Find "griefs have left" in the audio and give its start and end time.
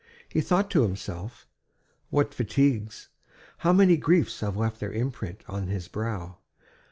3.97-4.79